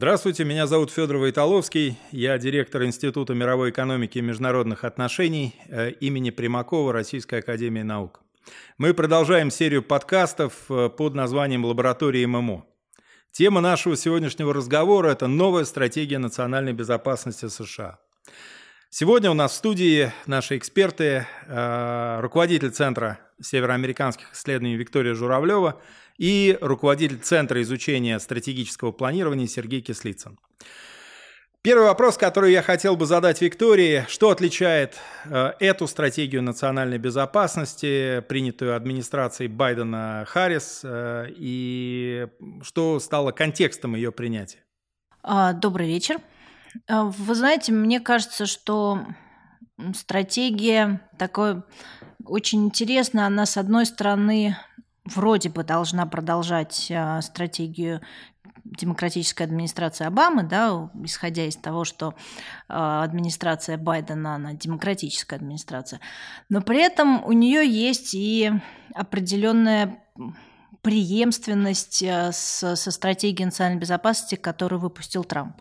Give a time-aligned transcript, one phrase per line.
[0.00, 6.30] Здравствуйте, меня зовут Федор Войтоловский, я директор Института мировой экономики и международных отношений э, имени
[6.30, 8.22] Примакова Российской Академии Наук.
[8.78, 12.64] Мы продолжаем серию подкастов э, под названием «Лаборатория ММО».
[13.30, 17.98] Тема нашего сегодняшнего разговора– это новая стратегия национальной безопасности США.
[18.88, 25.78] Сегодня у нас в студии наши эксперты, э, руководитель Центра североамериканских исследований Виктория Журавлева–
[26.20, 30.38] и руководитель Центра изучения стратегического планирования Сергей Кислицын.
[31.62, 38.20] Первый вопрос, который я хотел бы задать Виктории, что отличает э, эту стратегию национальной безопасности,
[38.28, 42.28] принятую администрацией Байдена Харрис, э, и
[42.62, 44.58] что стало контекстом ее принятия?
[45.22, 46.18] А, добрый вечер.
[46.86, 49.06] А, вы знаете, мне кажется, что
[49.94, 51.62] стратегия такой
[52.24, 53.26] очень интересная.
[53.26, 54.56] Она, с одной стороны,
[55.04, 58.00] вроде бы должна продолжать а, стратегию
[58.64, 62.14] демократической администрации Обамы, да, исходя из того, что
[62.68, 66.00] э, администрация Байдена, она демократическая администрация,
[66.48, 68.52] но при этом у нее есть и
[68.94, 69.98] определенная
[70.82, 75.56] преемственность с, со стратегией национальной безопасности, которую выпустил Трамп.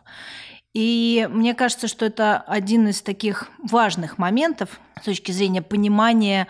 [0.74, 6.48] И мне кажется, что это один из таких важных моментов с точки зрения понимания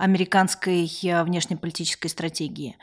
[0.00, 2.76] американской э, внешнеполитической стратегии.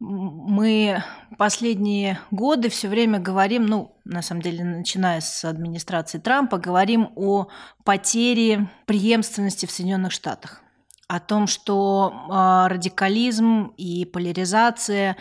[0.00, 1.02] Мы
[1.38, 7.48] последние годы все время говорим, ну, на самом деле, начиная с администрации Трампа, говорим о
[7.84, 10.60] потере преемственности в Соединенных Штатах
[11.06, 15.16] о том, что э, радикализм и поляризация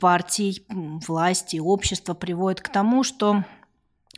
[0.00, 0.66] партий,
[1.06, 3.44] власти, общества приводит к тому, что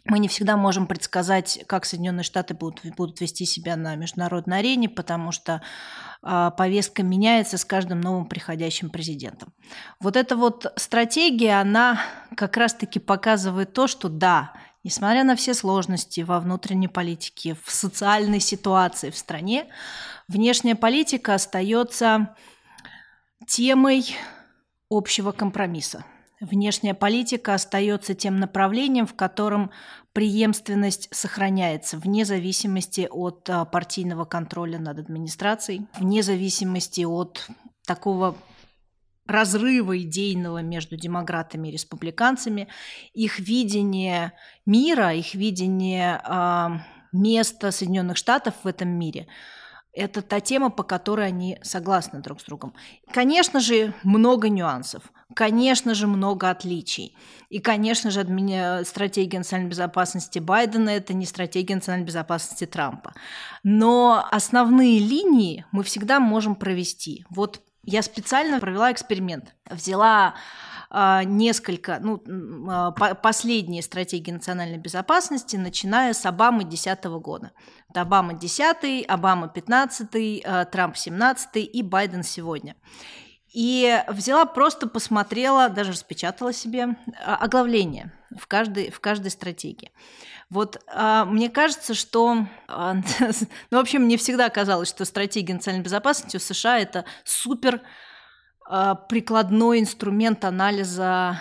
[0.05, 4.89] мы не всегда можем предсказать, как Соединенные Штаты будут, будут вести себя на международной арене,
[4.89, 5.62] потому что
[6.23, 9.52] э, повестка меняется с каждым новым приходящим президентом.
[10.01, 12.01] Вот эта вот стратегия, она
[12.36, 18.41] как раз-таки показывает то, что да, несмотря на все сложности во внутренней политике, в социальной
[18.41, 19.67] ситуации в стране,
[20.27, 22.35] внешняя политика остается
[23.46, 24.17] темой
[24.91, 26.05] общего компромисса.
[26.42, 29.70] Внешняя политика остается тем направлением, в котором
[30.13, 37.47] преемственность сохраняется вне зависимости от а, партийного контроля над администрацией, вне зависимости от
[37.86, 38.36] такого
[39.25, 42.67] разрыва идейного между демократами и республиканцами,
[43.14, 44.33] их видение
[44.67, 46.69] мира, их видение э,
[47.13, 49.29] места Соединенных Штатов в этом мире–
[49.92, 52.75] это та тема, по которой они согласны друг с другом.
[53.13, 55.03] Конечно же, много нюансов,
[55.35, 57.17] конечно же, много отличий.
[57.51, 58.23] И, конечно же,
[58.85, 63.13] стратегия национальной безопасности Байдена– это не стратегия национальной безопасности Трампа.
[63.63, 67.24] Но основные линии мы всегда можем провести.
[67.29, 69.55] Вот я специально провела эксперимент.
[69.69, 70.35] Взяла
[71.25, 72.23] несколько, ну,
[72.69, 77.53] а, последние стратегии национальной безопасности, начиная с Обамы 2010 года.
[77.89, 82.77] Это Обама 10, Обама 15, а, Трамп 17 и Байден сегодня.
[83.55, 89.92] И взяла, просто посмотрела, даже распечатала себе оглавление в каждой, в каждой стратегии.
[90.51, 92.95] Вот а, мне кажется, что, а,
[93.70, 97.80] ну, вообще, мне всегда казалось, что стратегия национальной безопасности у США это супер а,
[99.08, 101.40] прикладной инструмент анализа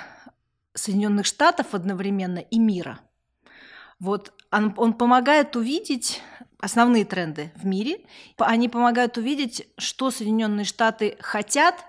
[0.74, 3.00] Соединенных Штатов одновременно и мира.
[4.00, 6.22] Вот он, он помогает увидеть
[6.59, 8.02] основные тренды в мире,
[8.38, 11.86] они помогают увидеть, что Соединенные Штаты хотят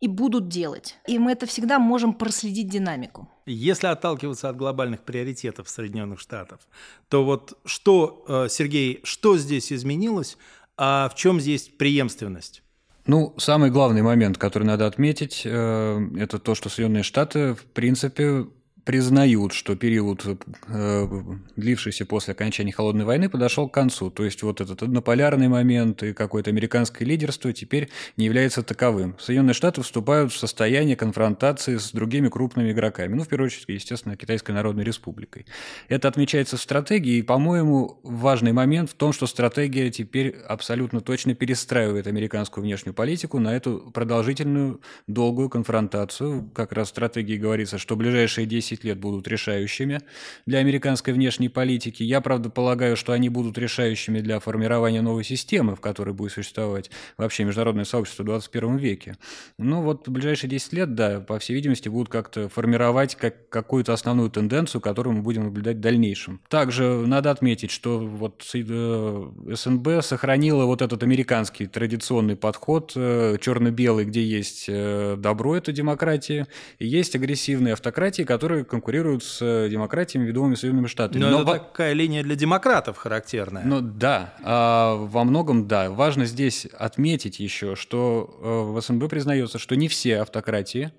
[0.00, 0.96] и будут делать.
[1.06, 3.28] И мы это всегда можем проследить динамику.
[3.46, 6.60] Если отталкиваться от глобальных приоритетов Соединенных Штатов,
[7.08, 10.38] то вот что, э, Сергей, что здесь изменилось,
[10.76, 12.62] а в чем здесь преемственность?
[13.06, 18.46] Ну, самый главный момент, который надо отметить, э, это то, что Соединенные Штаты, в принципе,
[18.84, 20.24] признают, что период,
[20.68, 21.22] э,
[21.56, 24.10] длившийся после окончания Холодной войны, подошел к концу.
[24.10, 29.16] То есть вот этот однополярный момент и какое-то американское лидерство теперь не является таковым.
[29.18, 33.14] Соединенные Штаты вступают в состояние конфронтации с другими крупными игроками.
[33.14, 35.46] Ну, в первую очередь, естественно, Китайской Народной Республикой.
[35.88, 41.34] Это отмечается в стратегии, и, по-моему, важный момент в том, что стратегия теперь абсолютно точно
[41.34, 46.50] перестраивает американскую внешнюю политику на эту продолжительную, долгую конфронтацию.
[46.54, 50.00] Как раз в стратегии говорится, что ближайшие 10 10 лет будут решающими
[50.46, 52.02] для американской внешней политики.
[52.02, 56.90] Я, правда, полагаю, что они будут решающими для формирования новой системы, в которой будет существовать
[57.16, 59.16] вообще международное сообщество в 21 веке.
[59.58, 63.92] Ну вот в ближайшие 10 лет, да, по всей видимости, будут как-то формировать как, какую-то
[63.92, 66.40] основную тенденцию, которую мы будем наблюдать в дальнейшем.
[66.48, 74.04] Также надо отметить, что вот э, СНБ сохранила вот этот американский традиционный подход, э, черно-белый,
[74.04, 76.46] где есть э, добро, это демократия,
[76.78, 81.22] и есть агрессивные автократии, которые конкурируют с демократиями, ведомыми Соединенными Штатами.
[81.22, 81.58] Но, Но это во...
[81.58, 83.64] такая линия для демократов характерная.
[83.64, 85.90] Ну да, а во многом да.
[85.90, 90.92] Важно здесь отметить еще, что э, в СНБ признается, что не все автократии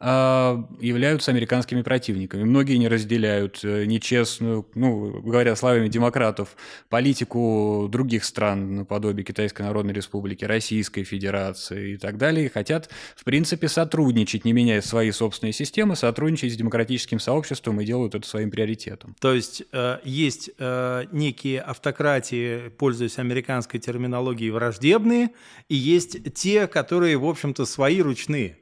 [0.00, 2.44] являются американскими противниками.
[2.44, 6.56] Многие не разделяют э, нечестную, ну, говоря словами демократов,
[6.88, 13.24] политику других стран, наподобие Китайской Народной Республики, Российской Федерации и так далее, и хотят, в
[13.24, 18.52] принципе, сотрудничать, не меняя свои собственные системы, сотрудничать с демократическим сообществом и делают это своим
[18.52, 19.16] приоритетом.
[19.18, 25.30] То есть э, есть э, некие автократии, пользуясь американской терминологией, враждебные,
[25.68, 28.58] и есть те, которые, в общем-то, свои ручные.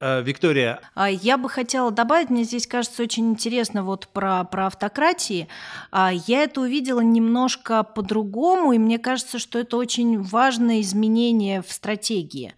[0.00, 0.80] Э, Виктория.
[0.94, 5.48] А, я бы хотела добавить, мне здесь кажется очень интересно вот про, про автократии.
[5.90, 11.70] А, я это увидела немножко по-другому, и мне кажется, что это очень важное изменение в
[11.70, 12.54] стратегии.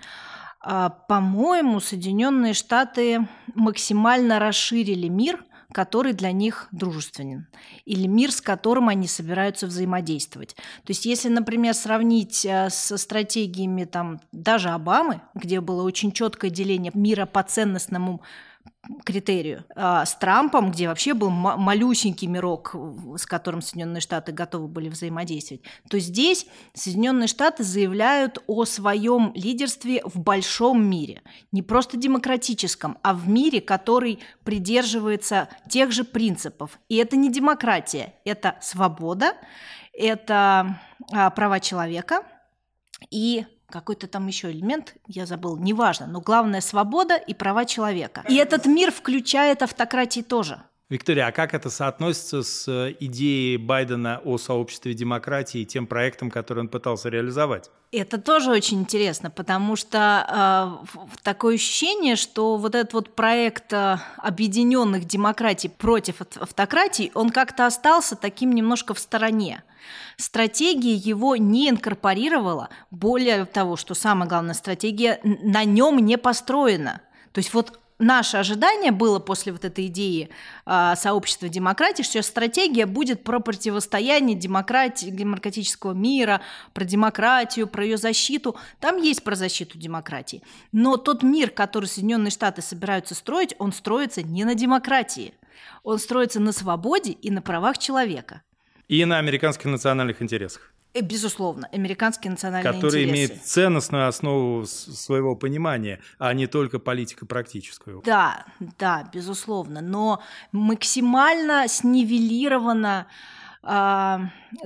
[0.61, 5.45] А, по-моему, Соединенные Штаты максимально расширили мир–
[5.77, 7.49] который для них дружественен,
[7.85, 10.55] или мир, с которым они собираются взаимодействовать.
[10.55, 16.51] То есть если, например, сравнить э, со стратегиями там, даже Обамы, где было очень четкое
[16.51, 18.23] деление мира по ценностному
[19.05, 19.65] критерию.
[19.75, 22.75] А с Трампом, где вообще был малюсенький мирок,
[23.17, 30.03] с которым Соединенные Штаты готовы были взаимодействовать, то здесь Соединенные Штаты заявляют о своем лидерстве
[30.05, 31.23] в большом мире.
[31.53, 36.79] Не просто демократическом, а в мире, который придерживается тех же принципов.
[36.89, 39.35] И это не демократия, это свобода,
[39.93, 40.79] это
[41.13, 42.23] а, права человека
[43.11, 48.25] и какой-то там еще элемент, я забыл, неважно, но главное свобода и права человека.
[48.29, 50.63] И этот мир включает автократии тоже.
[50.89, 56.31] Виктория, а как это соотносится с э, идеей Байдена о сообществе демократии и тем проектом,
[56.31, 57.71] который он пытался реализовать?
[57.91, 63.99] Это тоже очень интересно, потому что э, такое ощущение, что вот этот вот проект э,
[64.19, 69.65] объединенных демократий против автократий, он как-то остался таким немножко в стороне.
[70.17, 77.01] Стратегия его не инкорпорировала, более того, что самое главное, стратегия на нем не построена.
[77.33, 80.29] То есть вот наше ожидание было после вот этой идеи
[80.65, 86.41] э, сообщества демократии, что стратегия будет про противостояние демократии, демократического мира,
[86.73, 88.57] про демократию, про ее защиту.
[88.81, 90.43] Там есть про защиту демократии.
[90.73, 95.35] Но тот мир, который Соединенные Штаты собираются строить, он строится не на демократии.
[95.83, 98.43] Он строится на свободе и на правах человека.
[98.89, 100.73] И на американских национальных интересах.
[100.97, 103.35] Э, безусловно, американские национальные который интересы.
[103.35, 108.01] имеет ценностную основу своего понимания, а не только политико-практическую.
[108.03, 108.47] Да,
[108.79, 109.83] да, безусловно.
[109.83, 110.23] Но
[110.53, 113.09] максимально снивелирована
[113.63, 114.19] э,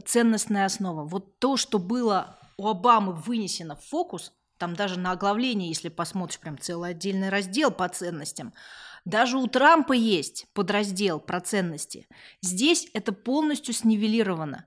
[0.04, 1.02] ценностная основа.
[1.02, 6.38] Вот то, что было у Обамы вынесено в фокус, там даже на оглавление, если посмотришь,
[6.38, 8.52] прям целый отдельный раздел по ценностям,
[9.04, 12.06] даже у Трампа есть подраздел про ценности.
[12.40, 14.66] Здесь это полностью снивелировано.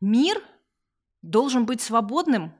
[0.00, 0.42] Мир
[1.22, 2.52] должен быть свободным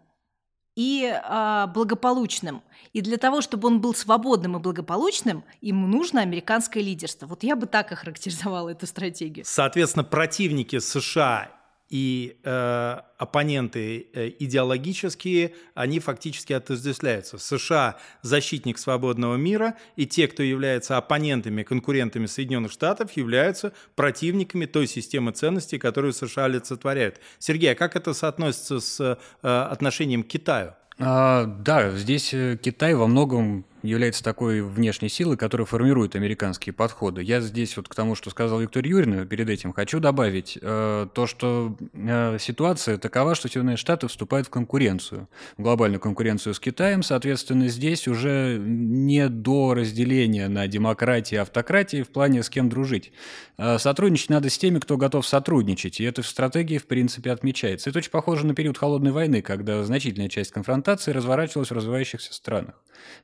[0.76, 2.62] и э, благополучным.
[2.92, 7.26] И для того, чтобы он был свободным и благополучным, ему нужно американское лидерство.
[7.26, 9.44] Вот я бы так охарактеризовала эту стратегию.
[9.46, 11.59] Соответственно, противники США
[11.90, 17.36] и э, оппоненты э, идеологические, они фактически отождествляются.
[17.36, 24.86] США– защитник свободного мира, и те, кто являются оппонентами, конкурентами Соединенных Штатов, являются противниками той
[24.86, 27.20] системы ценностей, которую США олицетворяют.
[27.40, 30.74] Сергей, а как это соотносится с э, отношением к Китаю?
[31.00, 37.22] А, да, здесь э, Китай во многом является такой внешней силой, которая формирует американские подходы.
[37.22, 41.26] Я здесь вот к тому, что сказал Виктория Юрьевна перед этим, хочу добавить э, то,
[41.26, 47.02] что э, ситуация такова, что Соединенные Штаты вступают в конкуренцию, в глобальную конкуренцию с Китаем,
[47.02, 53.12] соответственно, здесь уже не до разделения на демократии и автократии в плане с кем дружить.
[53.56, 57.90] Э, сотрудничать надо с теми, кто готов сотрудничать, и это в стратегии, в принципе, отмечается.
[57.90, 62.74] Это очень похоже на период Холодной войны, когда значительная часть конфронтации разворачивалась в развивающихся странах.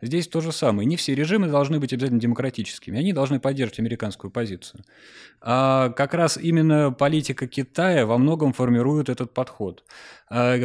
[0.02, 0.86] Здесь тоже самое.
[0.86, 2.98] Не все режимы должны быть обязательно демократическими.
[2.98, 4.84] Они должны поддерживать американскую позицию.
[5.40, 9.84] А как раз именно политика Китая во многом формирует этот подход.
[10.28, 10.56] А,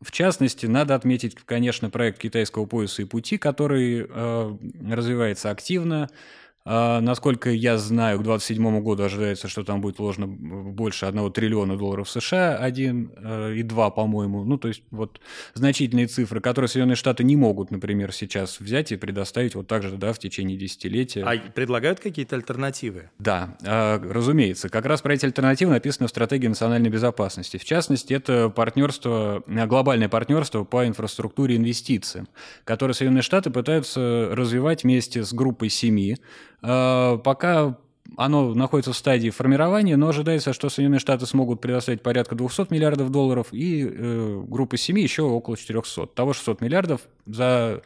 [0.00, 4.56] в частности, надо отметить, конечно, проект китайского пояса и пути, который э,
[4.90, 6.08] развивается активно.
[6.72, 11.76] А, насколько я знаю, к 2027 году ожидается, что там будет вложено больше 1 триллиона
[11.76, 14.44] долларов США, 1 э, и 2, по-моему.
[14.44, 15.20] Ну, то есть вот
[15.54, 19.96] значительные цифры, которые Соединенные Штаты не могут, например, сейчас взять и предоставить вот так же
[19.96, 21.24] да, в течение десятилетия.
[21.24, 23.10] А предлагают какие-то альтернативы?
[23.18, 24.68] Да, а, разумеется.
[24.68, 27.56] Как раз про эти альтернативы написано в стратегии национальной безопасности.
[27.56, 32.28] В частности, это партнерство, глобальное партнерство по инфраструктуре инвестициям,
[32.62, 36.16] которое Соединенные Штаты пытаются развивать вместе с группой семи
[36.59, 37.76] Э, пока
[38.16, 43.10] оно находится в стадии формирования, но ожидается, что Соединенные Штаты смогут предоставить порядка 200 миллиардов
[43.10, 46.06] долларов и э, группа семи еще около 400.
[46.06, 47.82] Того 600 миллиардов за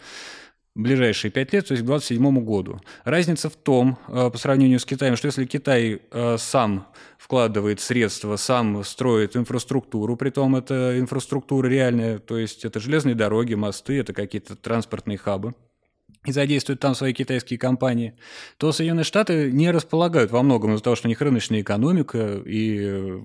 [0.74, 2.80] ближайшие пять лет, то есть к 2027 году.
[3.04, 8.36] Разница в том, э, по сравнению с Китаем, что если Китай э, сам вкладывает средства,
[8.36, 14.12] сам строит инфраструктуру, при том это инфраструктура реальная, то есть это железные дороги, мосты, это
[14.12, 15.54] какие-то транспортные хабы,
[16.24, 18.14] и задействуют там свои китайские компании,
[18.56, 23.20] то Соединенные Штаты не располагают во многом из-за того, что у них рыночная экономика и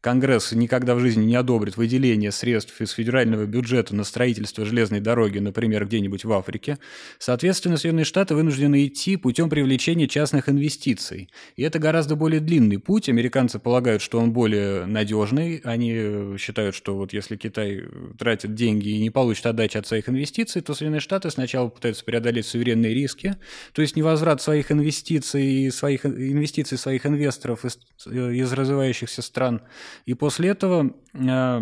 [0.00, 5.38] Конгресс никогда в жизни не одобрит выделение средств из федерального бюджета на строительство железной дороги,
[5.38, 6.78] например, где-нибудь в Африке.
[7.18, 11.28] Соответственно, Соединенные Штаты вынуждены идти путем привлечения частных инвестиций.
[11.56, 13.08] И это гораздо более длинный путь.
[13.08, 15.60] Американцы полагают, что он более надежный.
[15.64, 17.82] Они считают, что вот если Китай
[18.18, 22.46] тратит деньги и не получит отдачи от своих инвестиций, то Соединенные Штаты сначала пытаются преодолеть
[22.46, 23.36] суверенные риски,
[23.72, 29.62] то есть невозврат своих инвестиций, своих инвестиций своих инвесторов из, из развивающихся стран.
[30.06, 31.60] И после этого э,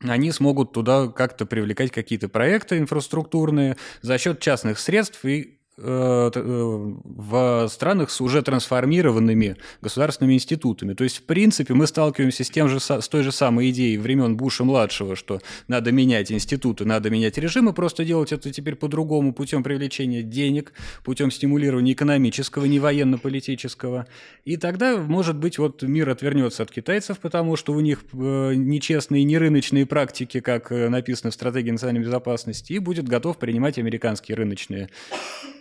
[0.00, 5.63] они смогут туда как-то привлекать какие-то проекты инфраструктурные за счет частных средств и Э, э,
[5.76, 10.94] в странах с уже трансформированными государственными институтами.
[10.94, 14.36] То есть, в принципе, мы сталкиваемся с, тем же, с той же самой идеей времен
[14.36, 20.22] Буша-младшего, что надо менять институты, надо менять режимы, просто делать это теперь по-другому, путем привлечения
[20.22, 24.06] денег, путем стимулирования экономического, не военно-политического.
[24.44, 29.24] И тогда, может быть, вот мир отвернется от китайцев, потому что у них э, нечестные,
[29.24, 34.88] не рыночные практики, как написано в стратегии национальной безопасности, и будет готов принимать американские рыночные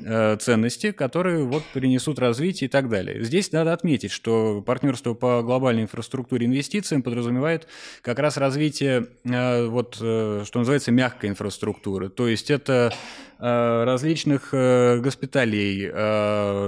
[0.05, 3.23] Э, ценности, которые вот принесут развитие и так далее.
[3.23, 7.67] Здесь надо отметить, что партнерство по глобальной инфраструктуре инвестициям подразумевает
[8.01, 12.09] как раз развитие э, вот, э, что называется мягкой инфраструктуры.
[12.09, 12.93] То есть это
[13.39, 15.89] различных госпиталей,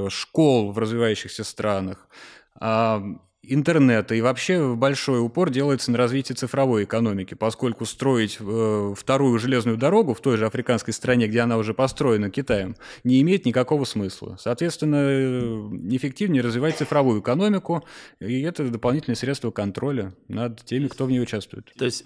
[0.10, 2.10] школ в развивающихся странах,
[2.56, 3.02] а,
[3.50, 9.78] интернета и вообще большой упор делается на развитие цифровой экономики, поскольку строить э, вторую железную
[9.78, 14.38] дорогу в той же африканской стране, где она уже построена Китаем, не имеет никакого смысла.
[14.40, 17.84] Соответственно, э, эффективнее развивать цифровую экономику,
[18.20, 21.72] и это дополнительное средство контроля над теми, кто в ней участвует.
[21.78, 22.06] То есть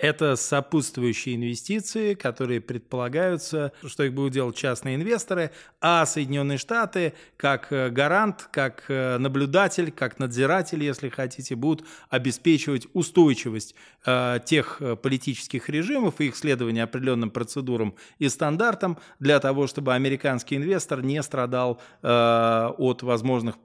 [0.00, 7.70] это сопутствующие инвестиции, которые предполагаются, что их будут делать частные инвесторы, а Соединенные Штаты как
[7.70, 13.74] э, гарант, как э, наблюдатель, как надзиратель, если хотите, будут обеспечивать устойчивость
[14.06, 19.94] э, тех э, политических режимов и их следование определенным процедурам и стандартам для того, чтобы
[19.94, 23.56] американский инвестор не страдал э, от возможных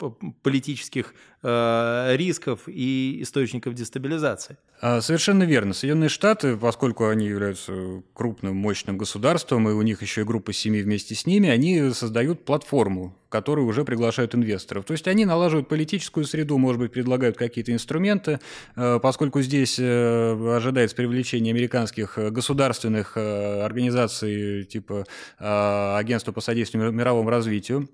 [0.43, 1.13] политических
[1.43, 4.57] э, рисков и источников дестабилизации.
[4.81, 5.73] А, совершенно верно.
[5.73, 6.24] Соединенные Штаты,
[6.59, 11.25] поскольку они являются крупным, мощным государством, и у них еще и группа семи вместе с
[11.25, 14.85] ними, они создают платформу которые уже приглашают инвесторов.
[14.85, 18.39] То есть они налаживают политическую среду, может быть, предлагают какие-то инструменты,
[18.77, 25.03] э, поскольку здесь э, ожидается привлечение американских э, государственных организаций типа
[25.37, 27.89] Агентства по содействию мировому развитию,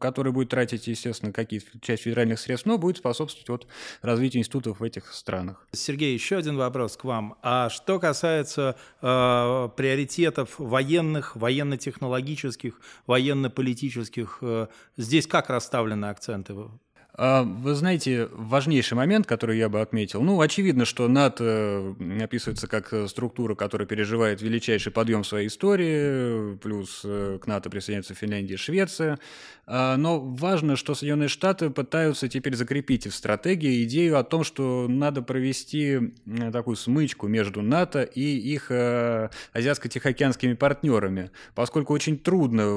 [0.00, 3.66] которое будет тратить, естественно, какие-то часть федеральных средств, но будет способствовать вот
[4.02, 5.68] развитию институтов в этих странах.
[5.72, 7.36] Сергей, еще один вопрос к вам.
[7.42, 14.38] А что касается э, приоритетов военных, военно-технологических, военно-политических
[14.96, 16.54] здесь как расставлены акценты?
[17.20, 22.94] А, вы знаете, важнейший момент, который я бы отметил, ну, очевидно, что НАТО описывается как
[23.08, 29.18] структура, которая переживает величайший подъем своей истории, плюс э, к НАТО присоединяются Финляндия и Швеция.
[29.66, 34.86] А, но важно, что Соединенные Штаты пытаются теперь закрепить в стратегии идею о том, что
[34.88, 36.14] надо провести
[36.52, 42.76] такую смычку между НАТО и их э, азиатско-тихоокеанскими партнерами, поскольку очень трудно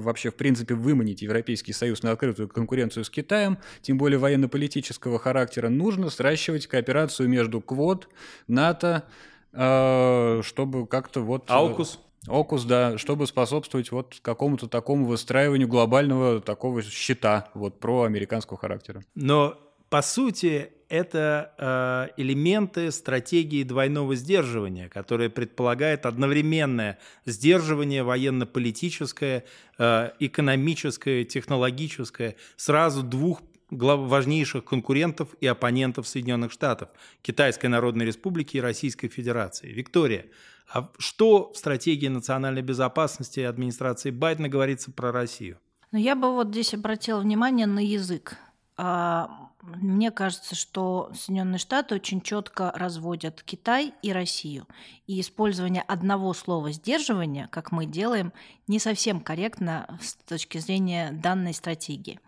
[0.00, 5.68] вообще, в принципе, выманить Европейский Союз на открытую конкуренцию с Китаем, тем более военно-политического характера,
[5.68, 8.08] нужно сращивать кооперацию между КВОД,
[8.48, 9.04] НАТО,
[9.52, 11.50] э, чтобы как-то вот...
[11.50, 12.00] Э, Аукус?
[12.28, 19.04] Окус, да, чтобы способствовать вот какому-то такому выстраиванию глобального такого щита вот про американского характера.
[19.14, 19.56] Но
[19.88, 29.44] по сути это э, элементы стратегии двойного сдерживания, которая предполагает одновременное сдерживание военно-политическое,
[29.78, 36.88] э, экономическое, технологическое, сразу двух важнейших конкурентов и оппонентов Соединенных Штатов,
[37.22, 39.72] Китайской Народной Республики и Российской Федерации.
[39.72, 40.26] Виктория,
[40.72, 45.58] а что в стратегии национальной безопасности администрации Байдена говорится про Россию?
[45.92, 48.36] Ну, я бы вот здесь обратила внимание на язык.
[48.78, 54.66] А, мне кажется, что Соединенные Штаты очень четко разводят Китай и Россию.
[55.06, 58.32] И использование одного слова сдерживания, как мы делаем,
[58.66, 62.20] не совсем корректно с точки зрения данной стратегии.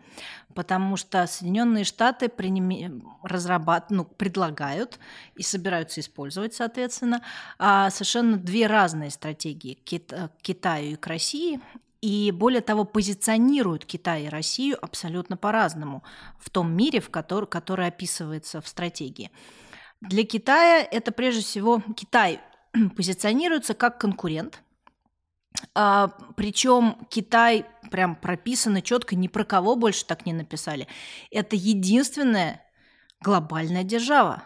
[0.54, 3.16] Потому что Соединенные Штаты приним...
[3.22, 3.90] разрабат...
[3.90, 4.98] ну, предлагают
[5.36, 7.22] и собираются использовать, соответственно,
[7.58, 11.60] а, совершенно две разные стратегии к Китаю и к России
[12.00, 16.02] и более того, позиционируют Китай и Россию абсолютно по-разному
[16.38, 19.30] в том мире, в который, который описывается в стратегии.
[20.00, 22.40] Для Китая это прежде всего Китай
[22.96, 24.62] позиционируется как конкурент,
[25.74, 30.86] а, причем Китай прям прописано четко, ни про кого больше так не написали.
[31.30, 32.62] Это единственная
[33.20, 34.44] глобальная держава.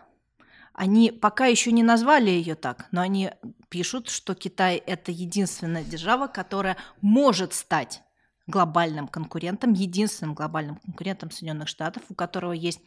[0.75, 3.31] Они пока еще не назвали ее так, но они
[3.69, 8.03] пишут, что Китай это единственная держава, которая может стать
[8.47, 12.81] глобальным конкурентом, единственным глобальным конкурентом Соединенных Штатов, у которого есть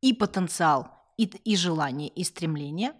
[0.00, 2.92] и потенциал, и, и желание, и стремление.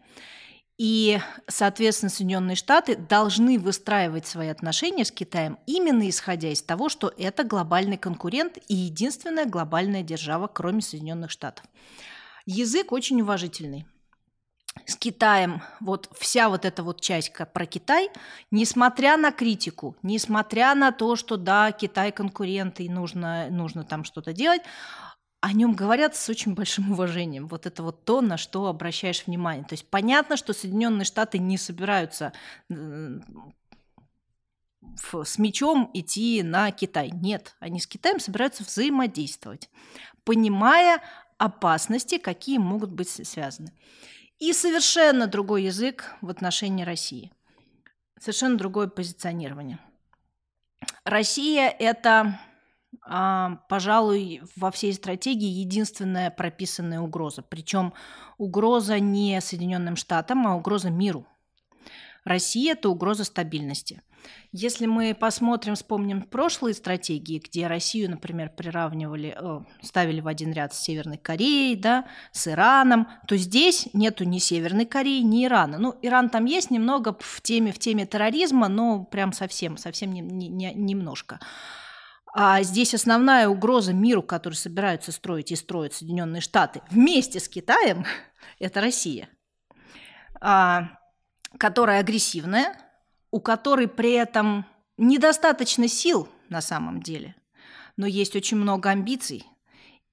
[0.78, 7.12] И, соответственно, Соединенные Штаты должны выстраивать свои отношения с Китаем именно исходя из того, что
[7.16, 11.64] это глобальный конкурент и единственная глобальная держава, кроме Соединенных Штатов.
[12.44, 13.86] Язык очень уважительный
[14.84, 18.10] с Китаем, вот вся вот эта вот часть про Китай,
[18.50, 24.32] несмотря на критику, несмотря на то, что да, Китай конкурент и нужно, нужно там что-то
[24.32, 24.62] делать,
[25.40, 27.46] о нем говорят с очень большим уважением.
[27.46, 29.64] Вот это вот то, на что обращаешь внимание.
[29.64, 32.32] То есть понятно, что Соединенные Штаты не собираются
[34.98, 37.10] с мечом идти на Китай.
[37.10, 39.68] Нет, они с Китаем собираются взаимодействовать,
[40.24, 41.02] понимая
[41.38, 43.72] опасности, какие могут быть связаны.
[44.38, 47.32] И совершенно другой язык в отношении России.
[48.18, 49.78] Совершенно другое позиционирование.
[51.04, 52.38] Россия– это,
[53.02, 57.42] а, пожалуй, во всей стратегии единственная прописанная угроза.
[57.42, 57.94] Причем
[58.36, 61.26] угроза не Соединенным Штатам, а угроза миру.
[62.24, 64.02] Россия– это угроза стабильности–
[64.52, 70.74] если мы посмотрим, вспомним прошлые стратегии, где Россию, например, приравнивали, э, ставили в один ряд
[70.74, 75.78] с Северной Кореей, да, с Ираном, то здесь нету ни Северной Кореи, ни Ирана.
[75.78, 80.20] Ну, Иран там есть немного в теме, в теме терроризма, но прям совсем, совсем не,
[80.20, 81.40] не, не, немножко.
[82.38, 88.04] А здесь основная угроза миру, который собираются строить и строят Соединенные Штаты вместе с Китаем,
[88.58, 89.28] это Россия,
[90.40, 90.90] а,
[91.58, 92.85] которая агрессивная,
[93.30, 94.64] у которой при этом
[94.96, 97.34] недостаточно сил на самом деле,
[97.96, 99.44] но есть очень много амбиций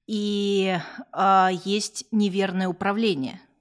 [0.08, 0.78] и
[1.14, 3.40] э, есть неверное управление–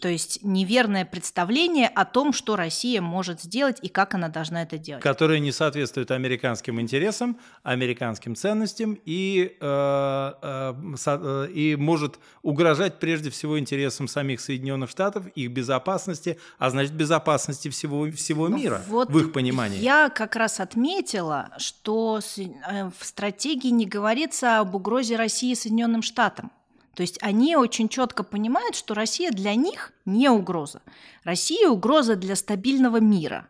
[0.00, 4.78] то есть неверное представление о том, что Россия может сделать и как она должна это
[4.78, 5.02] делать.
[5.02, 10.74] Которое не соответствует американским интересам, американским ценностям и, э, э,
[11.06, 17.68] э, и может угрожать прежде всего интересам самих Соединенных Штатов, их безопасности, а значит безопасности
[17.68, 19.78] всего, всего ну мира вот в их понимании.
[19.78, 26.50] Я как раз отметила, что э, в стратегии не говорится об угрозе России Соединенным Штатам.
[26.94, 30.82] То есть они очень четко понимают, что Россия для них не угроза.
[31.24, 33.48] Россия угроза для стабильного мира.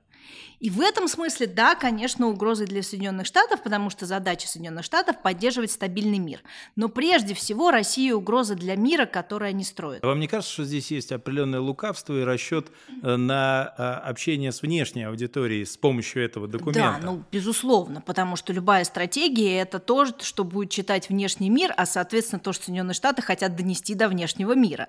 [0.64, 5.20] И в этом смысле, да, конечно, угрозы для Соединенных Штатов, потому что задача Соединенных Штатов
[5.20, 6.40] поддерживать стабильный мир.
[6.74, 10.02] Но прежде всего Россия угроза для мира, который они строят.
[10.02, 12.68] Вам не кажется, что здесь есть определенное лукавство и расчет
[13.02, 16.98] э, на э, общение с внешней аудиторией с помощью этого документа?
[16.98, 21.84] Да, ну, безусловно, потому что любая стратегия– это то, что будет читать внешний мир, а,
[21.84, 24.88] соответственно, то, что Соединенные Штаты хотят донести до внешнего мира.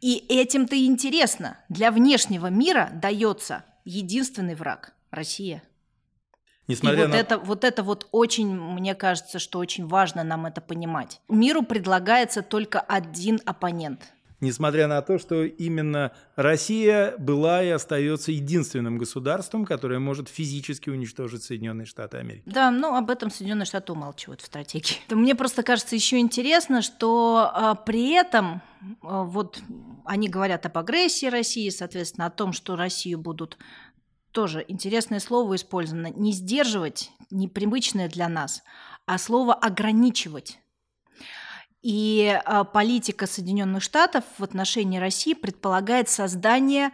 [0.00, 1.58] И этим-то и интересно.
[1.68, 5.62] Для внешнего мира дается единственный враг– Россия.
[6.66, 7.16] Несмотря и вот, на...
[7.16, 11.20] это, вот это вот очень, мне кажется, что очень важно нам это понимать.
[11.28, 18.98] Миру предлагается только один оппонент– несмотря на то, что именно Россия была и остается единственным
[18.98, 22.42] государством, которое может физически уничтожить Соединенные Штаты Америки.
[22.46, 24.96] Да, ну об этом Соединенные Штаты умалчивают в стратегии.
[25.14, 28.62] Мне просто кажется еще интересно, что а, при этом
[29.02, 29.60] а, вот
[30.04, 33.58] они говорят об агрессии России, соответственно, о том, что Россию будут
[34.32, 38.62] тоже интересное слово использовано, не сдерживать, непривычное для нас,
[39.06, 40.60] а слово ограничивать.
[41.82, 46.90] И а, политика Соединенных Штатов в отношении России предполагает создание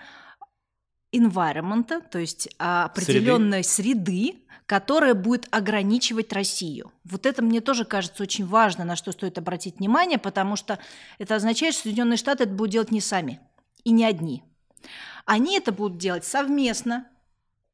[1.12, 4.30] environment, то есть определенной среды.
[4.30, 6.92] среды, которая будет ограничивать Россию.
[7.04, 10.78] Вот это мне тоже кажется очень важно, на что стоит обратить внимание, потому что
[11.18, 13.40] это означает, что Соединенные Штаты это будут делать не сами
[13.84, 14.42] и не одни.
[15.24, 17.06] Они это будут делать совместно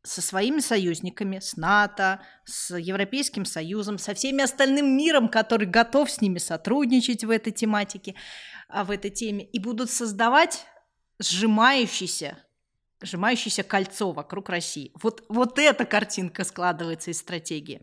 [0.02, 6.20] со своими союзниками, с НАТО, с Европейским Союзом, со всеми остальным миром, который готов с
[6.20, 8.14] ними сотрудничать в этой тематике,
[8.68, 10.66] а, в этой теме, и будут создавать
[11.18, 12.38] сжимающийся
[13.04, 14.92] сжимающееся кольцо вокруг России.
[15.02, 17.82] Вот, вот эта картинка складывается из стратегии.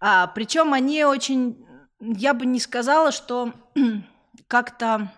[0.00, 1.64] А, причем они очень,
[2.00, 3.52] я бы не сказала, что
[4.48, 5.12] как-то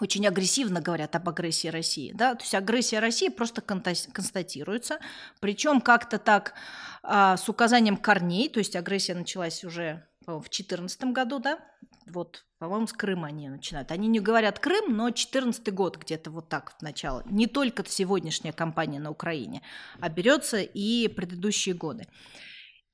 [0.00, 2.12] очень агрессивно говорят об агрессии России.
[2.12, 2.34] Да?
[2.34, 4.98] То есть агрессия России просто констатируется,
[5.40, 6.54] причем как-то так
[7.02, 11.58] а, с указанием корней, то есть агрессия началась уже в 2014 году, да,
[12.06, 13.92] вот, по-моему, с Крыма они начинают.
[13.92, 17.22] Они не говорят Крым, но 14 год где-то вот так вот начало.
[17.26, 19.62] Не только сегодняшняя кампания на Украине,
[20.00, 22.06] а берется и предыдущие годы.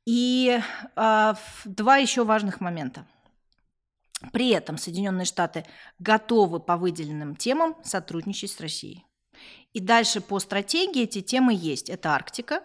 [0.07, 0.61] И
[0.97, 3.07] а, два еще важных момента.
[4.33, 5.65] При этом Соединенные Штаты
[5.99, 9.05] готовы по выделенным темам сотрудничать с Россией.
[9.73, 11.91] И дальше по стратегии эти темы есть.
[11.91, 12.63] Это Арктика,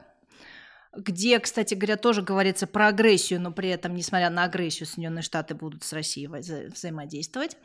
[0.95, 5.55] где, кстати говоря, тоже говорится про агрессию, но при этом, несмотря на агрессию, Соединенные Штаты
[5.55, 7.57] будут с Россией вза- взаимодействовать.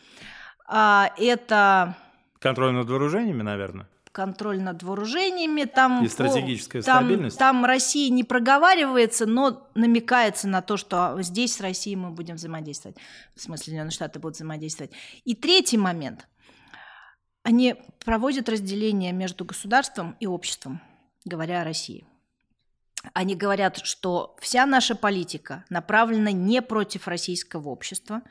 [0.67, 1.97] А, это...
[2.41, 3.89] Контроль над вооружениями, наверное?
[4.15, 5.65] Контроль над вооружениями.
[5.65, 7.37] Там, и стратегическая там, стабильность.
[7.37, 12.97] Там Россия не проговаривается, но намекается на то, что здесь с Россией мы будем взаимодействовать.
[13.35, 14.93] В смысле, Соединенные Штаты будут взаимодействовать.
[15.25, 16.29] И третий момент.
[17.43, 17.75] Они
[18.05, 20.81] проводят разделение между государством и обществом,
[21.25, 22.07] говоря о России.
[23.15, 28.23] Они говорят, что вся наша политика направлена не против российского общества.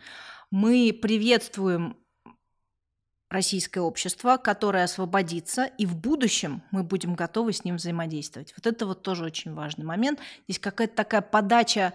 [0.50, 1.98] Мы приветствуем
[3.34, 8.54] российское общество, которое освободится, и в будущем мы будем готовы с ним взаимодействовать.
[8.56, 10.20] Вот это вот тоже очень важный момент.
[10.48, 11.94] Здесь какая-то такая подача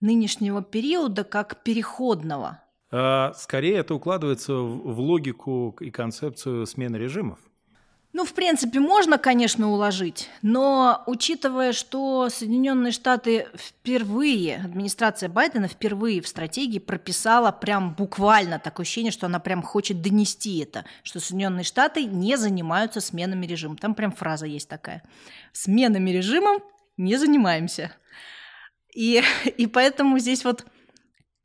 [0.00, 2.60] нынешнего периода как переходного.
[2.92, 7.40] А, скорее это укладывается в логику и концепцию смены режимов.
[8.16, 16.22] Ну, в принципе, можно, конечно, уложить, но учитывая, что Соединенные Штаты впервые, администрация Байдена впервые
[16.22, 21.64] в стратегии прописала прям буквально такое ощущение, что она прям хочет донести это, что Соединенные
[21.64, 23.76] Штаты не занимаются сменами режима.
[23.76, 25.02] Там прям фраза есть такая.
[25.52, 26.62] Сменами режимом
[26.96, 27.92] не занимаемся.
[28.94, 29.22] И,
[29.58, 30.64] и поэтому здесь вот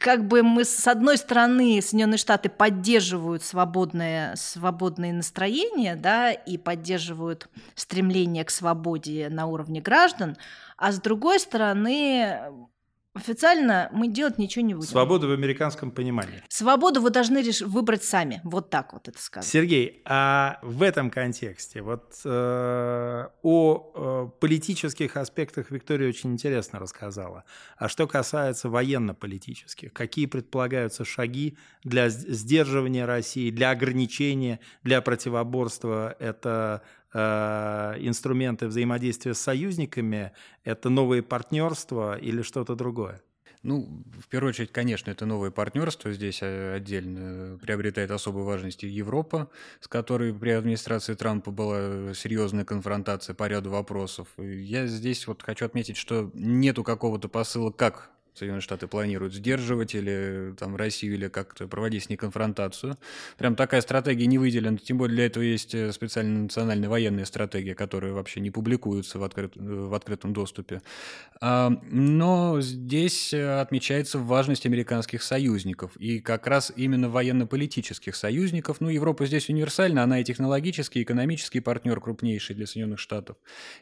[0.01, 7.47] как бы мы с одной стороны Соединенные Штаты поддерживают свободное, свободное настроение, да, и поддерживают
[7.75, 10.37] стремление к свободе на уровне граждан,
[10.75, 12.67] а с другой стороны
[13.13, 14.87] Официально мы делать ничего не будем.
[14.87, 16.41] Свободу в американском понимании.
[16.47, 17.59] Свободу вы должны реш...
[17.61, 18.39] выбрать сами.
[18.45, 19.51] Вот так вот это сказано.
[19.51, 27.43] Сергей, а в этом контексте вот э, о э, политических аспектах Виктория очень интересно рассказала.
[27.77, 36.15] А что касается военно-политических, какие предполагаются шаги для сдерживания России, для ограничения, для противоборства?
[36.17, 36.81] Это
[37.13, 40.31] инструменты взаимодействия с союзниками,
[40.63, 43.21] это новые партнерства или что-то другое?
[43.63, 46.11] Ну, в первую очередь, конечно, это новое партнерство.
[46.11, 53.35] Здесь э, отдельно приобретает особую важность Европа, с которой при администрации Трампа была серьезная конфронтация
[53.35, 54.29] по ряду вопросов.
[54.37, 60.53] Я здесь вот хочу отметить, что нету какого-то посыла, как Соединенные Штаты планируют сдерживать или
[60.57, 62.97] там Россию, или как-то проводить с ней конфронтацию.
[63.37, 67.75] Прям такая стратегия не выделена, тем более для этого есть э, специальная национальная военная стратегия,
[67.75, 70.81] которая вообще не публикуется в, открыт, в открытом доступе.
[71.41, 78.79] А, но здесь э, отмечается важность американских союзников, и как раз именно военно-политических союзников.
[78.79, 83.35] Ну, Европа здесь универсальна, она и технологический, и экономический партнер крупнейший для Соединенных Штатов.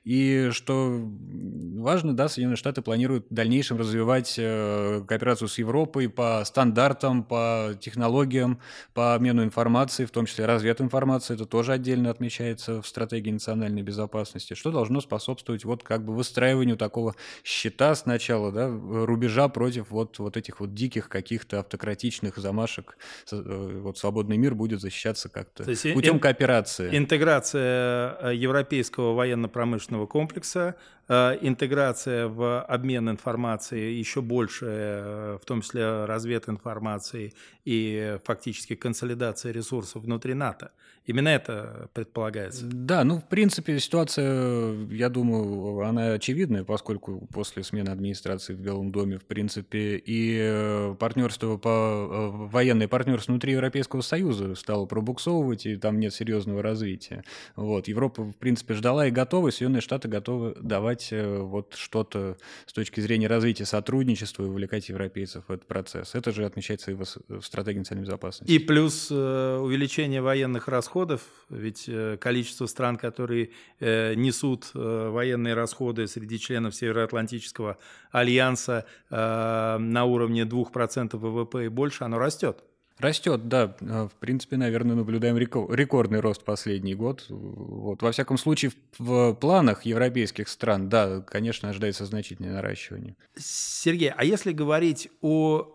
[0.04, 7.24] И что важно, да, Соединенные Штаты планируют в дальнейшем развивать кооперацию с Европой по стандартам,
[7.24, 8.60] по технологиям,
[8.94, 11.36] по обмену информации, в том числе развединформации.
[11.36, 16.78] Это тоже отдельно отмечается в стратегии национальной безопасности, что должно способствовать вот как бы выстраиванию
[16.78, 22.98] такого щита сначала, да, рубежа против вот, вот этих вот диких каких-то автократичных замашек.
[23.32, 26.96] Э, вот свободный мир будет защищаться как-то путем ин- кооперации.
[26.96, 30.76] Интеграция э, европейского военно-промышленного комплекса Э,
[31.10, 37.34] интеграция в обмен информацией еще больше, э, в том числе развединформации
[37.66, 40.72] и фактически консолидация ресурсов внутри НАТО.
[41.06, 42.66] Именно это предполагается.
[42.66, 48.92] Да, ну, в принципе, ситуация, я думаю, она очевидная, поскольку после смены администрации в Белом
[48.92, 55.78] доме, в принципе, и э, партнерство по военное партнерство внутри Европейского Союза стало пробуксовывать, и
[55.78, 57.24] там нет серьезного развития.
[57.56, 57.88] Вот.
[57.88, 63.02] Европа, в принципе, ждала и готова, и Соединенные Штаты готовы давать вот что-то с точки
[63.02, 66.16] зрения развития сотрудничества и вовлекать европейцев в этот процесс.
[66.16, 68.52] Это же отмечается и в стратегии национальной безопасности.
[68.52, 76.08] И плюс э, увеличение военных расходов, ведь э, количество стран, которые э, несут военные расходы
[76.08, 77.78] среди членов Североатлантического
[78.12, 82.64] альянса на уровне 2% ВВП и больше, оно растет.
[83.00, 83.76] Растет, да.
[83.80, 87.26] В принципе, наверное, наблюдаем рекордный рост последний год.
[87.30, 88.02] Вот.
[88.02, 93.16] Во всяком случае, в планах европейских стран, да, конечно, ожидается значительное наращивание.
[93.38, 95.72] Сергей, а если говорить о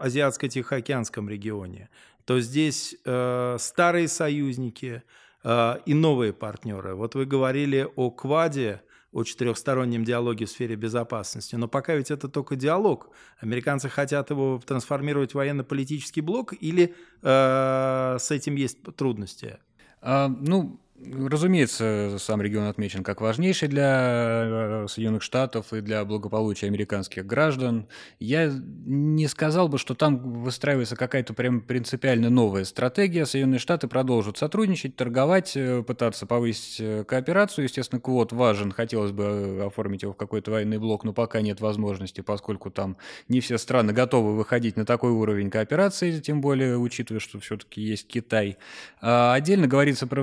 [0.00, 1.88] э, Азиатско-Тихоокеанском регионе,
[2.24, 5.02] то здесь э, старые союзники
[5.42, 6.94] э, и новые партнеры.
[6.94, 11.54] Вот вы говорили о Кваде, о четырехстороннем диалоге в сфере безопасности.
[11.54, 13.10] Но пока ведь это только диалог.
[13.40, 19.58] Американцы хотят его трансформировать в военно-политический блок или э, с этим есть трудности?
[20.00, 26.68] А, ну, Разумеется, сам регион отмечен как важнейший для э, Соединенных Штатов и для благополучия
[26.68, 27.88] американских граждан.
[28.20, 28.52] Я
[28.86, 33.26] не сказал бы, что там выстраивается какая-то прям принципиально новая стратегия.
[33.26, 37.64] Соединенные Штаты продолжат сотрудничать, торговать, э, пытаться повысить э, кооперацию.
[37.64, 42.20] Естественно, квот важен, хотелось бы оформить его в какой-то военный блок, но пока нет возможности,
[42.20, 42.96] поскольку там
[43.28, 48.06] не все страны готовы выходить на такой уровень кооперации, тем более учитывая, что все-таки есть
[48.06, 48.56] Китай.
[49.00, 50.22] А отдельно говорится про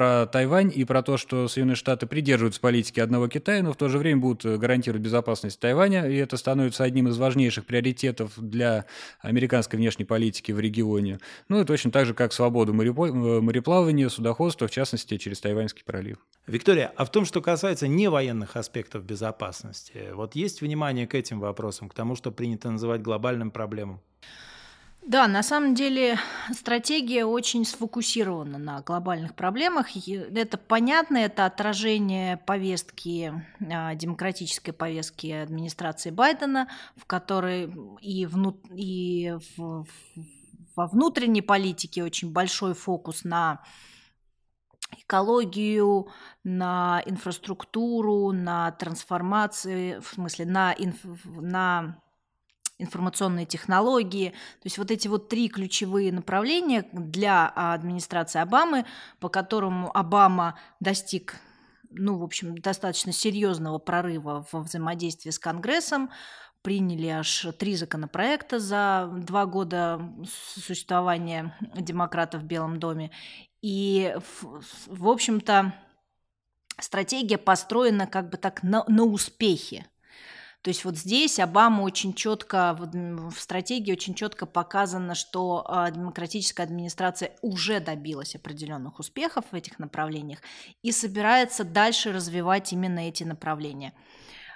[0.00, 3.90] про Тайвань и про то, что Соединенные Штаты придерживаются политики одного Китая, но в то
[3.90, 8.86] же время будут гарантировать безопасность Тайваня, и это становится одним из важнейших приоритетов для
[9.20, 11.18] американской внешней политики в регионе.
[11.50, 16.16] Ну и точно так же, как свободу мореплавания, судоходства, в частности, через Тайваньский пролив.
[16.46, 21.90] Виктория, а в том, что касается невоенных аспектов безопасности, вот есть внимание к этим вопросам,
[21.90, 24.00] к тому, что принято называть глобальным проблемам?
[25.02, 26.18] Да, на самом деле
[26.52, 29.88] стратегия очень сфокусирована на глобальных проблемах.
[30.06, 39.36] Это понятно, это отражение повестки, а, демократической повестки администрации Байдена, в которой и, вну, и
[39.56, 39.86] в,
[40.76, 43.62] во внутренней политике очень большой фокус на
[44.98, 46.08] экологию,
[46.44, 52.00] на инфраструктуру, на трансформацию, в смысле на, инф, на
[52.80, 54.30] информационные технологии.
[54.30, 58.86] То есть вот эти вот три ключевые направления для администрации Обамы,
[59.18, 61.36] по которым Обама достиг
[61.92, 66.10] ну, в общем, достаточно серьезного прорыва во взаимодействии с Конгрессом,
[66.62, 70.00] приняли аж три законопроекта за два года
[70.54, 73.10] существования демократов в Белом доме.
[73.62, 74.14] И,
[74.86, 75.74] в общем-то,
[76.78, 79.86] стратегия построена как бы так на, на успехе.
[80.62, 86.64] То есть вот здесь Обама очень четко, в стратегии очень четко показано, что а, демократическая
[86.64, 90.40] администрация уже добилась определенных успехов в этих направлениях
[90.82, 93.94] и собирается дальше развивать именно эти направления.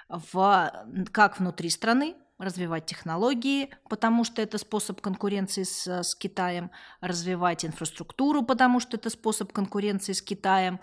[0.07, 0.71] В,
[1.11, 6.69] как внутри страны, развивать технологии, потому что это способ конкуренции с, с Китаем,
[7.01, 10.79] развивать инфраструктуру, потому что это способ конкуренции с Китаем,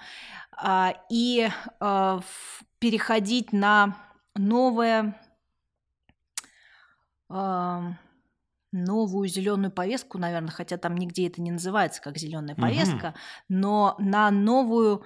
[0.56, 2.20] а, и а,
[2.80, 3.96] переходить на
[4.34, 5.20] новое,
[7.28, 13.16] новую зеленую повестку, наверное, хотя там нигде это не называется как зеленая повестка, угу.
[13.48, 15.04] но на новую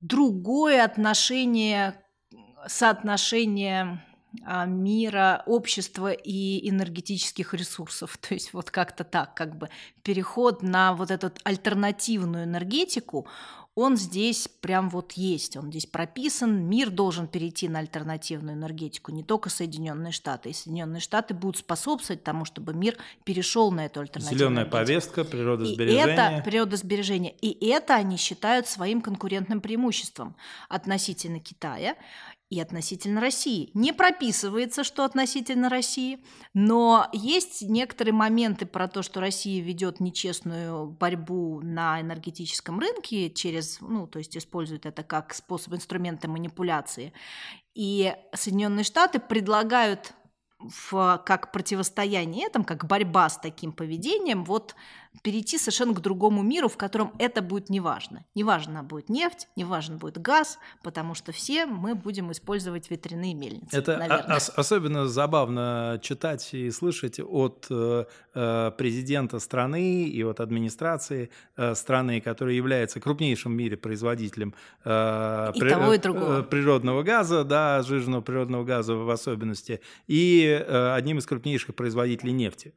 [0.00, 2.02] другое отношение,
[2.66, 4.04] соотношение
[4.44, 8.18] а, мира, общества и энергетических ресурсов.
[8.18, 9.68] То есть вот как-то так, как бы
[10.02, 13.26] переход на вот эту альтернативную энергетику,
[13.78, 16.68] он здесь прям вот есть, он здесь прописан.
[16.68, 20.50] Мир должен перейти на альтернативную энергетику, не только Соединенные Штаты.
[20.50, 24.78] И Соединенные Штаты будут способствовать тому, чтобы мир перешел на эту альтернативную Зеленая энергетику.
[24.78, 26.06] повестка, природосбережение.
[26.06, 27.32] И это природосбережение.
[27.40, 30.34] И это они считают своим конкурентным преимуществом
[30.68, 31.94] относительно Китая
[32.50, 33.70] и относительно России.
[33.74, 36.18] Не прописывается, что относительно России,
[36.54, 43.80] но есть некоторые моменты про то, что Россия ведет нечестную борьбу на энергетическом рынке через,
[43.80, 47.12] ну, то есть использует это как способ инструмента манипуляции.
[47.74, 50.14] И Соединенные Штаты предлагают
[50.58, 54.74] в, как противостояние этому, как борьба с таким поведением, вот
[55.22, 58.24] перейти совершенно к другому миру, в котором это будет неважно.
[58.34, 63.76] Неважно будет нефть, неважно будет газ, потому что все мы будем использовать ветряные мельницы.
[63.76, 68.04] Это ос- особенно забавно читать и слышать от э,
[68.34, 74.54] э, президента страны и от администрации э, страны, которая является крупнейшим в мире производителем
[74.84, 80.44] э, и при, того, и э, природного газа, да, сжиженного природного газа в особенности, и
[80.44, 82.74] э, одним из крупнейших производителей нефти.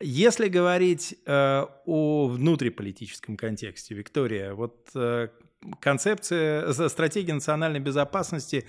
[0.00, 5.28] Если говорить э, о внутриполитическом контексте, Виктория, вот э,
[5.80, 8.66] концепция, стратегия национальной безопасности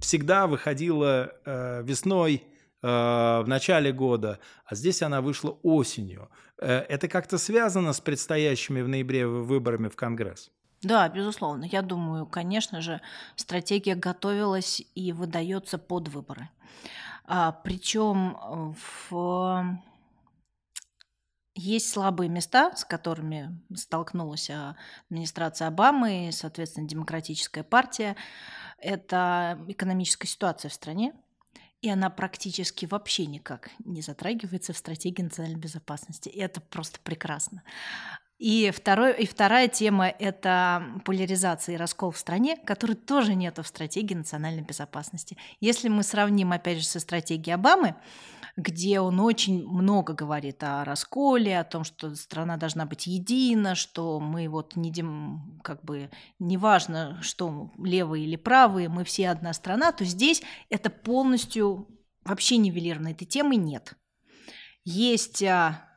[0.00, 2.42] всегда выходила э, весной,
[2.82, 6.28] э, в начале года, а здесь она вышла осенью.
[6.56, 10.50] Это как-то связано с предстоящими в ноябре выборами в Конгресс?
[10.82, 11.66] Да, безусловно.
[11.66, 13.00] Я думаю, конечно же,
[13.36, 16.48] стратегия готовилась и выдается под выборы.
[17.26, 18.74] А, причем
[19.10, 19.78] в
[21.58, 24.76] есть слабые места, с которыми столкнулась а,
[25.10, 28.16] администрация Обамы и, соответственно, Демократическая партия.
[28.78, 31.14] Это экономическая ситуация в стране,
[31.82, 36.28] и она практически вообще никак не затрагивается в стратегии национальной безопасности.
[36.28, 37.64] И это просто прекрасно.
[38.38, 43.64] И, второй, и вторая тема– это поляризация и раскол в стране, который тоже нет в
[43.64, 45.36] стратегии национальной безопасности.
[45.58, 47.96] Если мы сравним, опять же, со стратегией Обамы,
[48.56, 54.20] где он очень много говорит о расколе, о том, что страна должна быть едина, что
[54.20, 59.90] мы вот не дем, как бы неважно, что левые или правые, мы все одна страна,
[59.90, 61.88] то здесь это полностью
[62.24, 63.94] вообще нивелировано, этой темы нет.
[64.84, 65.88] Есть а,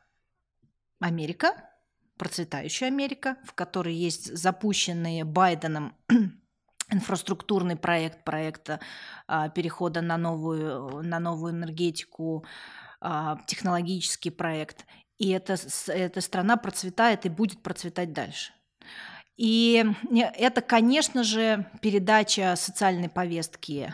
[0.98, 1.68] Америка,
[2.16, 5.94] процветающая Америка, в которой есть запущенные Байденом
[6.90, 8.80] инфраструктурный проект проекта
[9.54, 12.44] перехода на новую, на новую энергетику,
[13.00, 14.86] а, технологический проект.
[15.18, 15.56] И эта,
[15.88, 18.52] эта страна процветает и будет процветать дальше.
[19.36, 19.84] И
[20.36, 23.92] это, конечно же, передача социальной повестки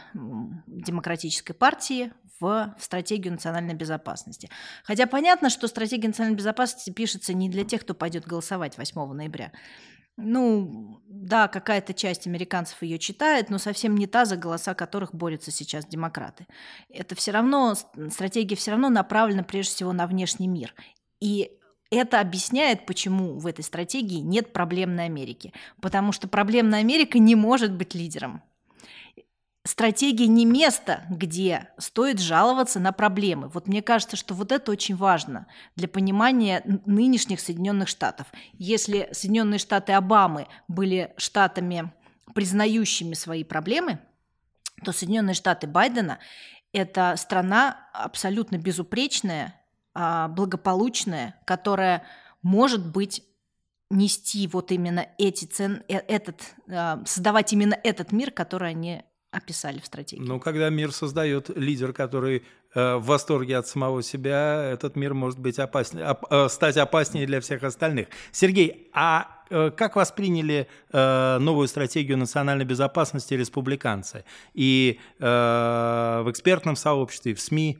[0.67, 4.51] Демократической партии в, стратегию национальной безопасности.
[4.85, 9.53] Хотя понятно, что стратегия национальной безопасности пишется не для тех, кто пойдет голосовать 8 ноября.
[10.21, 15.53] Ну, да, какая-то часть американцев ее читает, но совсем не та, за голоса которых борются
[15.53, 16.49] сейчас демократы.
[16.89, 17.77] Это все равно,
[18.11, 20.75] стратегия все равно направлена прежде всего на внешний мир.
[21.21, 21.53] И
[21.91, 25.53] это объясняет, почему в этой стратегии нет проблемной Америки.
[25.81, 28.43] Потому что проблемная Америка не может быть лидером
[29.69, 33.49] стратегия не место, где стоит жаловаться на проблемы.
[33.49, 38.29] Вот мне кажется, что вот это очень важно для понимания нынешних Соединенных Штатов.
[38.55, 41.93] Если Соединенные Штаты Обамы были штатами,
[42.35, 43.99] признающими свои проблемы,
[44.85, 46.19] то Соединенные Штаты Байдена–
[46.73, 49.55] это страна абсолютно безупречная,
[49.93, 52.05] а, благополучная, которая
[52.43, 53.23] может быть
[53.91, 59.79] нести вот именно эти цен, э, этот, а, создавать именно этот мир, который они описали
[59.79, 60.23] в стратегии.
[60.23, 65.39] Ну, когда мир создает лидер, который э, в восторге от самого себя, этот мир может
[65.39, 68.09] быть опаснее, оп, э, стать опаснее для всех остальных.
[68.33, 75.25] Сергей, а э, как восприняли э, новую стратегию национальной безопасности республиканцы и э,
[76.25, 77.79] в экспертном сообществе, и в СМИ?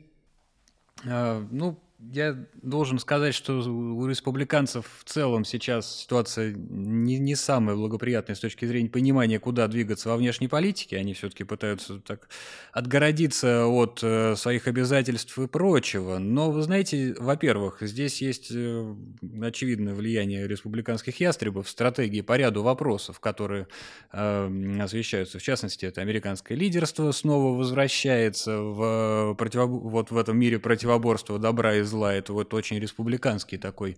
[1.05, 7.75] А, ну, я должен сказать, что у республиканцев в целом сейчас ситуация не, не самая
[7.75, 10.97] благоприятная с точки зрения понимания, куда двигаться во внешней политике.
[10.97, 12.29] Они все-таки пытаются так
[12.71, 16.19] отгородиться от э, своих обязательств и прочего.
[16.19, 18.95] Но, вы знаете, во-первых, здесь есть э,
[19.41, 23.67] очевидное влияние республиканских ястребов в стратегии по ряду вопросов, которые
[24.13, 25.39] э, освещаются.
[25.39, 29.69] В частности, это американское лидерство снова возвращается в, противоб...
[29.69, 32.13] вот в этом мире противоборства добра и зла.
[32.13, 33.97] Это вот очень республиканский такой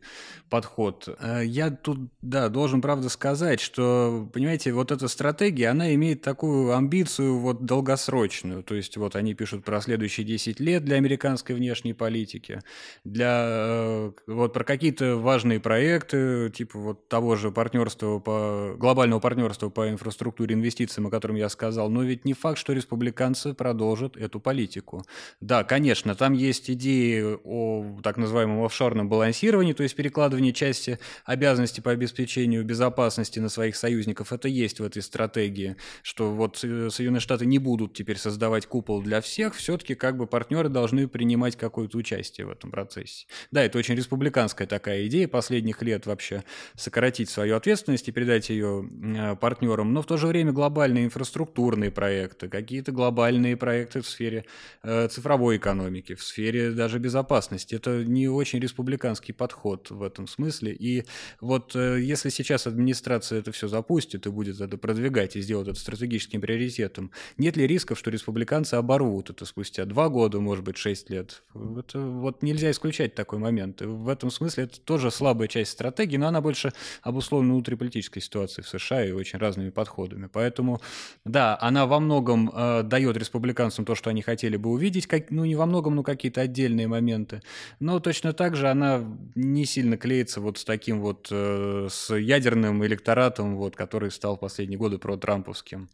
[0.49, 1.07] подход.
[1.19, 6.75] Э, я тут, да, должен, правда, сказать, что, понимаете, вот эта стратегия, она имеет такую
[6.75, 8.63] амбицию вот долгосрочную.
[8.63, 12.61] То есть вот они пишут про следующие 10 лет для американской внешней политики,
[13.03, 19.69] для э, вот про какие-то важные проекты, типа вот того же партнерства по глобального партнерства
[19.69, 21.89] по инфраструктуре инвестициям, о котором я сказал.
[21.89, 25.03] Но ведь не факт, что республиканцы продолжат эту политику.
[25.39, 31.81] Да, конечно, там есть идеи о так называемом офшорном балансировании, то есть перекладывании части обязанностей
[31.81, 37.45] по обеспечению безопасности на своих союзников, это есть в этой стратегии, что вот Соединенные Штаты
[37.45, 42.47] не будут теперь создавать купол для всех, все-таки как бы партнеры должны принимать какое-то участие
[42.47, 43.27] в этом процессе.
[43.51, 46.43] Да, это очень республиканская такая идея последних лет вообще
[46.75, 51.91] сократить свою ответственность и передать ее э, партнерам, но в то же время глобальные инфраструктурные
[51.91, 54.45] проекты, какие-то глобальные проекты в сфере
[54.83, 60.27] э, цифровой экономики, в сфере даже безопасности есть это не очень республиканский подход в этом
[60.27, 60.73] смысле.
[60.73, 61.05] И
[61.39, 65.79] вот э, если сейчас администрация это все запустит и будет это продвигать и сделать это
[65.79, 71.09] стратегическим приоритетом, нет ли рисков, что республиканцы оборвут это спустя два года, может быть, шесть
[71.09, 71.43] лет?
[71.53, 73.81] Это вот нельзя исключать такой момент.
[73.81, 78.65] И в этом смысле это тоже слабая часть стратегии, но она больше обусловлена внутриполитической ситуацией
[78.65, 80.29] в США и очень разными подходами.
[80.31, 80.81] Поэтому,
[81.25, 85.45] да, она во многом э, дает республиканцам то, что они хотели бы увидеть, как, ну
[85.45, 87.41] не во многом, но какие-то отдельные моменты.
[87.79, 89.03] Но точно так же она
[89.35, 94.39] не сильно клеится вот с таким вот, э, с ядерным электоратом, вот, который стал в
[94.39, 95.89] последние годы про-трамповским.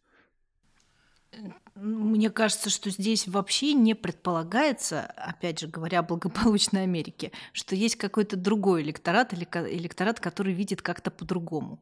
[1.75, 7.97] Мне кажется, что здесь вообще не предполагается, опять же говоря о благополучной Америке, что есть
[7.97, 9.47] какой-то другой электорат или
[9.77, 11.79] электорат, который видит как-то по-другому.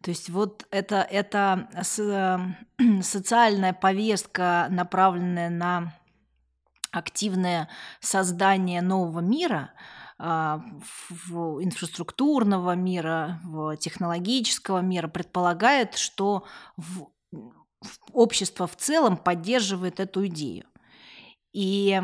[0.00, 1.68] То есть вот это, это
[3.02, 5.92] социальная повестка, направленная на
[6.92, 7.68] активное
[8.00, 9.72] создание нового мира,
[10.18, 10.62] а,
[11.08, 16.44] в инфраструктурного мира, в технологического мира предполагает, что
[16.76, 17.08] в
[18.12, 20.64] общество в целом поддерживает эту идею.
[21.52, 22.00] И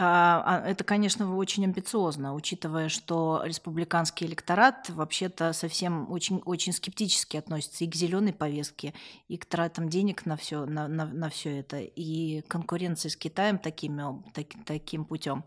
[0.00, 7.88] это, конечно, очень амбициозно, учитывая, что республиканский электорат вообще-то совсем очень, очень скептически относится и
[7.88, 8.94] к зеленой повестке,
[9.26, 13.58] и к тратам денег на все, на, на, на все это, и конкуренции с Китаем
[13.58, 15.44] такими, так, таким путем.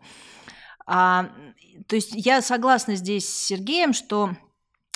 [0.84, 1.30] А,
[1.86, 4.32] то есть я согласна здесь с Сергеем, что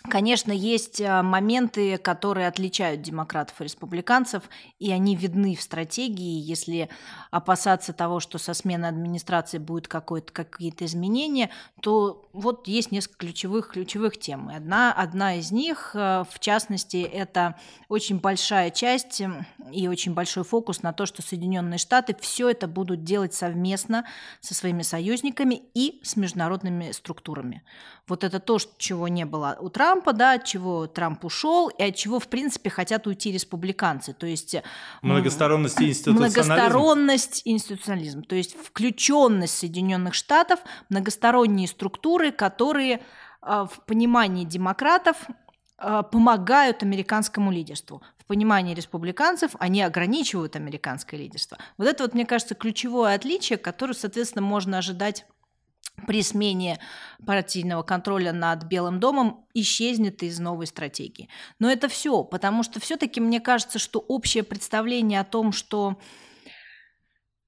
[0.04, 4.44] Конечно, есть а, моменты, которые отличают демократов и республиканцев,
[4.78, 6.40] и они видны в стратегии.
[6.40, 6.88] Если
[7.30, 11.50] опасаться того, что со смены администрации будет какие-то изменения,
[11.82, 14.48] то вот есть несколько ключевых, ключевых тем.
[14.48, 17.56] Одна, одна из них, а, в частности, это
[17.88, 19.22] очень большая часть
[19.72, 24.04] и очень большой фокус на то, что Соединенные Штаты все это будут делать совместно
[24.40, 27.62] со своими союзниками и с международными структурами.
[28.06, 31.94] Вот это то, чего не было у Трампа, да, от чего Трамп ушел и от
[31.94, 34.14] чего, в принципе, хотят уйти республиканцы.
[34.14, 34.56] То есть
[35.00, 36.40] многосторонность и институционализм.
[36.40, 38.22] Многосторонность и институционализм.
[38.24, 40.58] То есть включенность Соединенных Штатов,
[40.88, 43.00] многосторонние структуры, которые
[43.40, 45.18] а, в понимании демократов
[45.78, 48.02] а, помогают американскому лидерству.
[48.18, 51.58] В понимании республиканцев они ограничивают американское лидерство.
[51.78, 55.26] Вот это вот, мне кажется, ключевое отличие, которое, соответственно, можно ожидать
[56.06, 56.78] при смене
[57.24, 61.28] партийного контроля над Белым домом исчезнет из новой стратегии.
[61.58, 65.98] Но это все, потому что все-таки мне кажется, что общее представление о том, что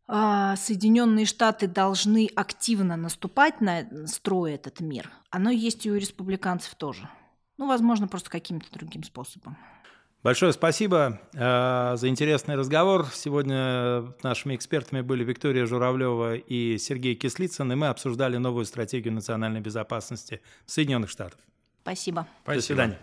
[0.09, 6.75] э, Соединенные Штаты должны активно наступать на строй этот мир, оно есть и у республиканцев
[6.75, 7.09] тоже.
[7.59, 9.59] Ну, возможно, просто каким-то другим способом.
[10.23, 13.07] Большое спасибо э, за интересный разговор.
[13.13, 19.61] Сегодня нашими экспертами были Виктория Журавлева и Сергей Кислицын, и мы обсуждали новую стратегию национальной
[19.61, 21.39] безопасности Соединенных Штатов.
[21.83, 22.27] Спасибо.
[22.45, 22.99] До свидания.